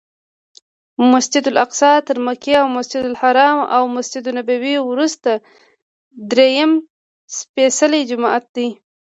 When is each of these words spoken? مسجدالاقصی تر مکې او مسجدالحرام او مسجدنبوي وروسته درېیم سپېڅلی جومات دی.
مسجدالاقصی 1.13 1.91
تر 2.07 2.17
مکې 2.25 2.53
او 2.61 2.65
مسجدالحرام 2.77 3.57
او 3.75 3.83
مسجدنبوي 3.95 4.75
وروسته 4.89 5.31
درېیم 6.31 6.71
سپېڅلی 7.37 8.01
جومات 8.09 8.43
دی. 8.55 8.67